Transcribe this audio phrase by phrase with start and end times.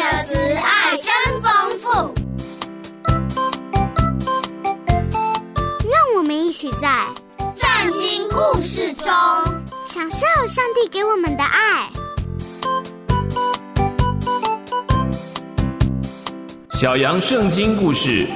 [0.00, 2.14] 的慈爱真丰富。
[5.84, 7.06] 让我们一起在
[7.54, 7.68] 圣
[8.00, 9.06] 经故事中
[9.84, 11.90] 享受上帝给我们的爱。
[16.72, 18.26] 小羊圣经故事，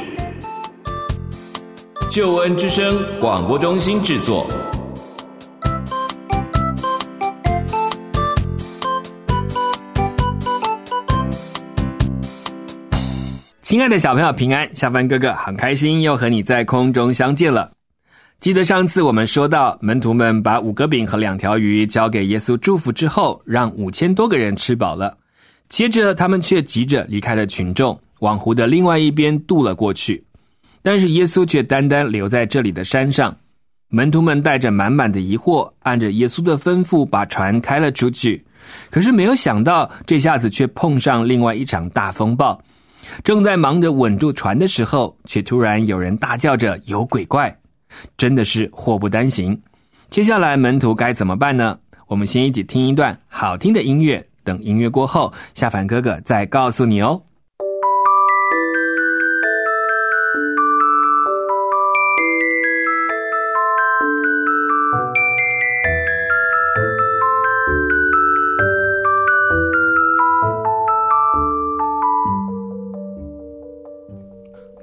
[2.11, 4.47] 救恩之声广播中心制作。
[13.75, 14.71] 亲爱的小朋友，平安！
[14.77, 17.73] 下班哥哥很开心又和你在空中相见了。
[18.39, 25.19] 记得上次我们说到，门徒们把五个饼和两条鱼交给耶稣祝福之后，让五千多个人吃饱了。
[25.69, 30.25] 接着，他们却急着离开了群众，往湖的另外一边渡了过去。
[30.81, 33.37] 但是耶稣却单单留在这里的山上。
[33.89, 38.41] 门徒们带着满满的疑惑，按着耶稣的吩咐把船开了出去。
[38.89, 42.63] 可是没有想到，这下子却碰上另外一场大风暴。
[43.23, 47.57] 正在忙着稳住船的时候，却突然有人大叫着：“有鬼怪！”
[48.17, 49.61] 真的是祸不单行。
[50.11, 51.79] 接下来门徒该怎么办呢？
[52.07, 57.23] 我们先一起听一段好听的音乐，等音乐过后，下凡哥哥再告诉你哦。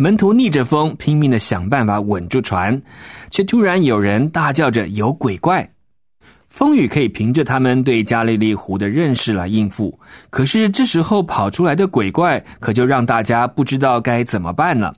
[0.01, 2.81] 门徒逆着风，拼命的想办法稳住船，
[3.29, 5.69] 却突然有人大叫着：“有鬼怪！”
[6.49, 9.99] 风雨可以凭着他们对加利利湖的认识来应付，
[10.31, 14.91] 可是这时候跑出来的鬼怪，可就让大家不知道该怎么办了。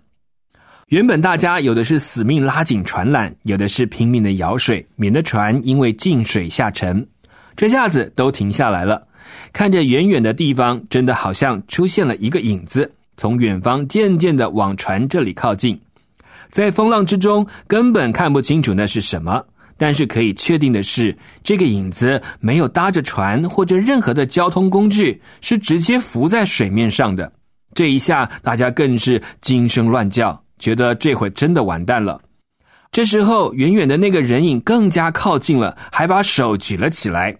[0.87, 7.05] 原本大家有的是死命拉紧船缆，有的是拼命的舀水，免得船因为进水下沉。
[7.57, 9.05] 这下子都停下来了，
[9.51, 12.89] 看着远远的地方，真的好像出现了一个影子。
[13.15, 15.79] 从远方渐渐的往船这里靠近，
[16.51, 19.43] 在风浪之中根本看不清楚那是什么，
[19.77, 27.31] 但是可以确定的是，这个影子没有搭着船或者任何的交通工具，是直接浮在水面上的。
[27.73, 32.21] 这一下，大家更是惊声乱叫，觉得这回真的完蛋了。
[32.91, 37.35] 这时候，远远的那个人影更加靠近了，还把手举了起来。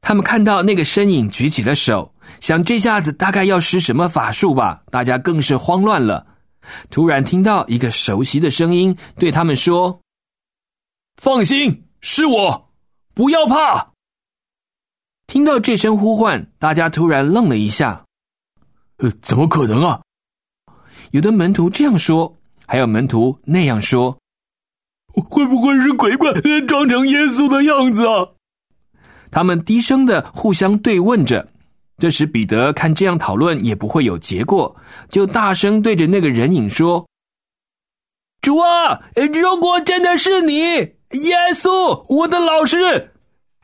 [0.00, 2.12] 他们看到那个身影举起了手。
[2.40, 4.82] 想这下子大概要施什么法术吧？
[4.90, 6.26] 大家更是慌乱了。
[6.90, 10.00] 突然听到一个熟悉的声音对他们说
[11.20, 12.70] ：“放心，是我，
[13.14, 13.92] 不要怕。”
[15.26, 18.04] 听到这声呼唤，大家突然愣了一下。
[18.98, 20.00] 呃，怎么可能啊？
[21.10, 24.16] 有的门徒这样说，还有门徒那样说。
[25.12, 26.32] 会不会是鬼怪
[26.66, 28.28] 装成耶稣的样子啊？
[29.30, 31.51] 他们低声的互相对问着。
[31.98, 34.74] 这时，彼得看这样讨论也不会有结果，
[35.08, 37.06] 就大声对着那个人影说
[38.42, 43.12] ：“主啊，如果真的是你，耶稣，我的老师，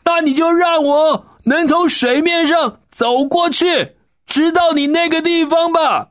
[0.04, 3.96] 那你就让我能从水面上走过去，
[4.26, 6.10] 直到你那个地方吧。”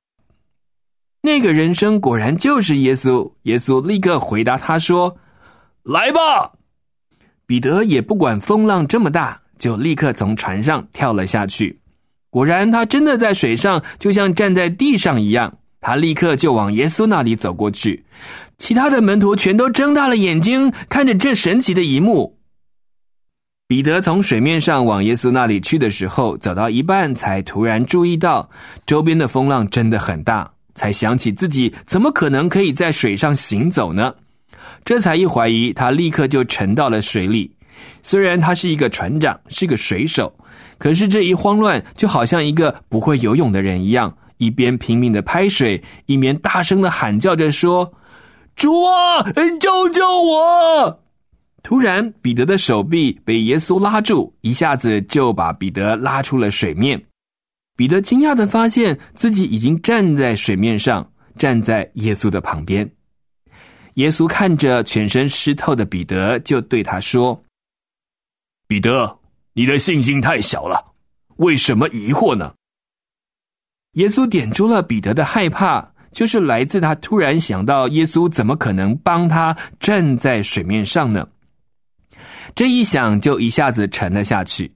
[1.21, 3.31] 那个人声果然就是耶稣。
[3.43, 5.17] 耶稣立刻回答他说
[5.83, 6.53] ：“来吧。”
[7.47, 11.79] 彼得也不管风浪这么大，就立刻从船上跳了下去。
[12.37, 15.57] 果然，他真的在水上，就像站在地上一样。
[15.81, 18.05] 他立刻就往耶稣那里走过去。
[18.59, 22.37] 其他的门徒全都睁大了眼睛，看着这神奇的一幕。
[23.67, 28.47] 彼得从水面上往耶稣那里去的时候，走到一半，才突然注意到
[28.85, 34.13] 周边的风浪真的很大，才想起自己怎么可能可以在水上行走呢？
[34.85, 37.51] 这才一怀疑，他立刻就沉到了水里。
[38.03, 40.31] 虽然他是一个船长，是个水手。
[40.77, 47.93] 可是这一慌乱，就好像一个不会游泳的人一样，一边拼命的拍水，一边大声的喊叫着说
[48.55, 49.23] ：“主啊，
[49.59, 50.99] 救救我！”
[51.63, 57.03] 突然，彼得的手臂被耶稣拉住，一下子就把彼得拉出了水面。
[57.75, 62.89] 彼得惊讶的发现自己已经站在水面上，站在耶稣的旁边。
[63.95, 67.43] 耶稣看着全身湿透的彼得，就对他说
[68.67, 69.16] ：“彼得。”
[69.57, 70.79] 你的信心太小了，
[71.37, 72.53] 为什么疑惑呢？
[73.93, 81.27] 耶稣点出了彼得的害怕，就是来自他突然想到耶稣怎么可能帮他站在水面上呢？
[82.53, 84.71] 这一想就一下子沉了下去。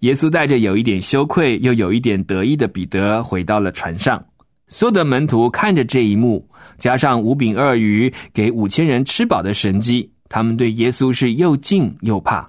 [0.00, 4.22] 耶稣带着有一点羞愧又有一点得意的彼得回到了船上，
[4.68, 6.46] 所有的门徒看着这一幕，
[6.76, 12.46] 加上五饼二鱼给五千人吃饱的神迹，他们对耶稣是又敬又怕。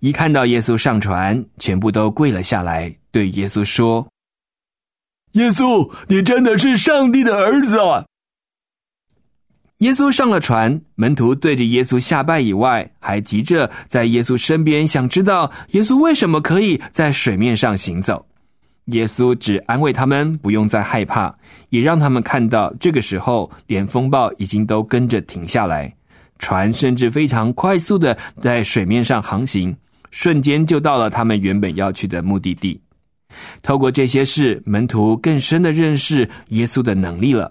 [0.00, 4.08] 一看到耶稣上船，全部都跪了下来，对耶稣说
[5.32, 8.04] ：“耶稣，你真的是上帝的儿子啊！
[9.78, 18.26] 耶稣上了船，门徒对着耶稣下拜以外，还急着在耶稣身边，想知道耶稣为什么可以在水面上行走。
[18.86, 21.34] 耶稣只安慰他们，不用再害怕，
[21.68, 25.94] 也让他们看到，这个时候连风暴已经都跟着停下来，
[26.38, 29.74] 船甚至非常快速的在水面上航行，
[30.10, 32.80] 瞬间就到了他们原本要去的目的地。
[33.62, 37.50] 透过这些事，门徒更深的认识耶稣的能力了。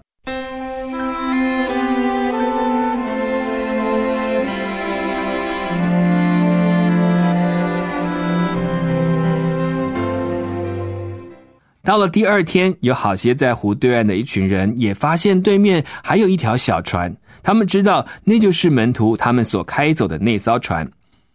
[11.82, 20.88] 到了第二天，有好些在湖对岸的一群人也发现对面还有一条小船，他们知道那就是门徒他们所开走的那艘船。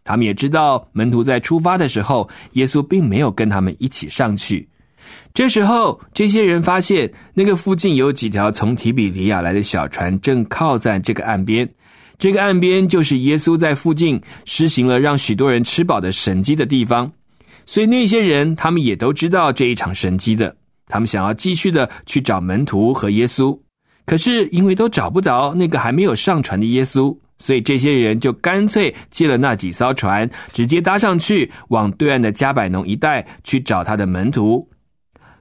[0.06, 4.66] 他们也知道门徒在出发的时候，耶稣并没有跟他们一起上去。
[5.34, 11.69] 这时候，这些人发现那个附近有几条从提比利亚来的小船正靠在这个岸边，
[12.18, 17.12] 这个岸边就是耶稣在附近施行了让许多人吃饱的神迹的地方。
[17.66, 20.56] 所以那些人，他们也都知道这一场神迹的。
[20.88, 23.60] 他们想要继续的去找门徒和耶稣，
[24.06, 34.67] 可是因为都找不着那个还没有上船的耶稣，所以这些人就干脆借了那几艘船，直接搭上去，往对岸的加百农一带去找他的门徒。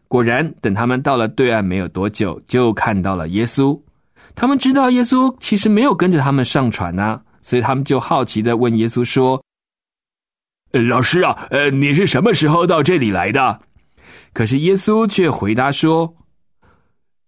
[0.08, 3.81] 果然，等他们到了对岸没有多久，就看到了耶稣。
[4.35, 9.43] 他们知道耶稣其实没有跟着他们上船呐，所以他们就好奇的问耶稣说。
[10.73, 13.61] 老师啊，呃，你是什么时候到这里来的？
[14.32, 16.17] 可是耶稣却回答说：“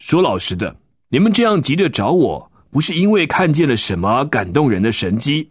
[0.00, 0.74] 说老实的，
[1.08, 5.48] 你们这样急着找我，不是因为看见了什么感动人的神迹，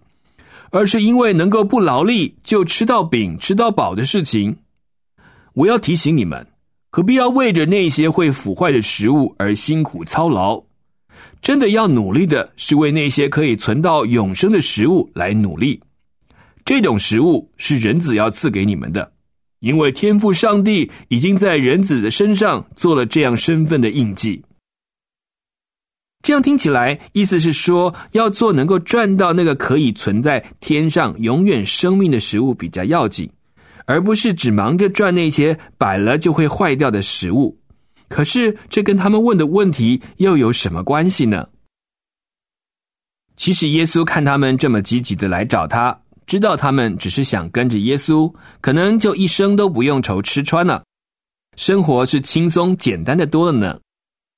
[0.69, 4.55] 而是因为能够不劳力就吃到饼、吃到饱的事情。
[5.55, 6.45] 我要提醒你们，
[6.91, 10.61] 何必要为着那些会腐坏的食物而辛苦操劳？
[11.41, 15.81] 真的要努力的是为那些可以存到永生的食物来努力。”
[16.63, 19.11] 这种食物是人子要赐给你们的，
[19.61, 24.44] 因为天赋上帝已经在人子的身上做了这样身份的印记。
[26.25, 33.29] 这样听起来，意思是说，要做能够赚到那个可以存在天上永远生命的食物比较要紧，
[33.85, 37.55] 而不是只忙着赚那些摆了就会坏掉的食物。
[38.09, 41.47] 可是，这跟他们问的问题又有什么关系呢？
[43.37, 45.95] 其实，耶稣看他们这么积极的来找他。
[46.25, 50.83] 知道他们只是想跟着耶稣，可能就一生都不用愁吃穿了，
[51.55, 53.79] 生活是轻松简单的多了呢。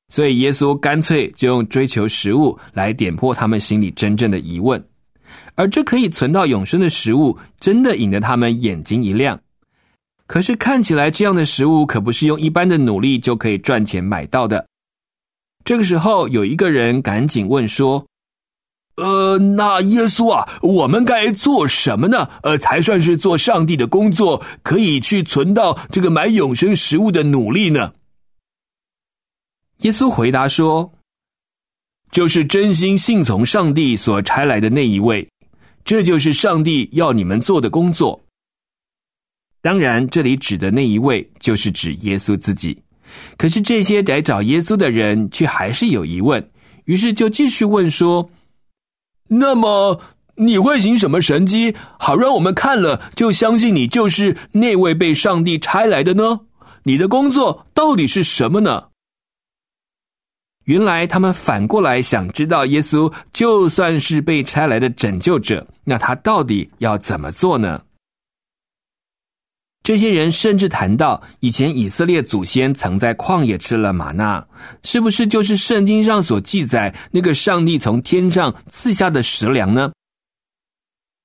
[0.09, 4.83] 所以耶稣干脆就用追求食物来点破他们心里真正的疑问，
[5.55, 9.39] 而这可以存到永生的食物，真的引得他们眼睛一亮。
[10.25, 14.67] 可是看起来这样的食物可不是用一般的努力就可以赚钱买到的。
[15.63, 18.05] 这个时候有一个人赶紧问说。
[18.95, 22.27] 呃，那耶稣啊，我们该做什么呢？
[22.41, 27.93] 呃，才算是做上帝的工作，可以去存到这个买永生食物的努力呢？
[29.81, 30.91] 耶稣回答说
[32.11, 35.27] ：“就是真心信从上帝所差来的那一位，
[35.85, 38.19] 这就是上帝要你们做的工作。
[39.61, 42.81] 当然，这里指的那一位就是指耶稣自己。
[43.37, 46.49] 可是这些来找耶稣的人却还是有疑问，
[46.85, 48.29] 于是就继续问说。”
[49.29, 50.01] 那么
[50.35, 56.39] 你会行什么神迹，好让我们看了就相信你就是那位被上帝差来的呢？
[56.83, 58.87] 你的工作到底是什么呢？
[60.67, 67.81] 原来他们反过来想知道，耶稣就算是被差来的拯救者，那他到底要怎么做呢？
[69.81, 74.45] 这些人甚至谈到，以前以色列祖先曾在旷野吃了玛纳，
[74.83, 79.93] 是不是就是圣经上所记载那个上帝从天上赐下的食粮呢？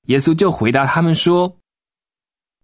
[0.07, 1.57] 耶稣就回答他们说：“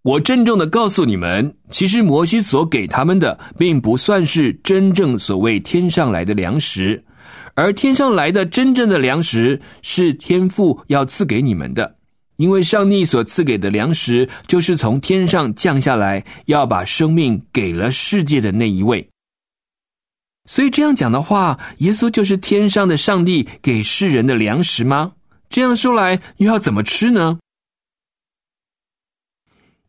[0.02, 7.04] 我郑重的告诉你们，其实摩西所给他们的，并不算是真正所谓天上来的粮食，
[7.54, 11.96] 而天上来的真正的粮食，是天父要赐给你们的。”
[12.38, 19.08] 因为上帝所赐给的粮食，就是从天上降下来，要把生命给了世界的那一位。
[20.48, 25.14] 所以这样讲的话，耶稣就是天上的上帝给世人的粮食吗？
[25.50, 27.40] 这样说来，又要怎么吃呢？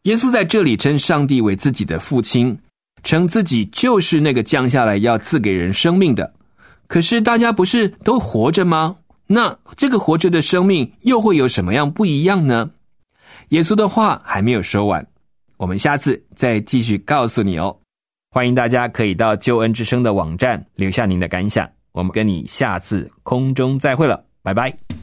[0.03, 2.57] 耶稣在这里称上帝为自己的父亲，
[3.03, 6.33] 称自己就是那个降下来要赐给人生命的。
[6.87, 8.95] 可是大家不是都活着吗？
[9.27, 12.71] 那这个活着的生命又会有什么样不一样呢？
[13.49, 15.05] 耶稣的话还没有说完，
[15.57, 17.75] 我们下次再继续告诉你哦。
[18.31, 21.69] 欢迎大家可以到救恩之声的网站留下您的感想。
[21.91, 24.98] 我们跟你下次空中再会了，拜拜。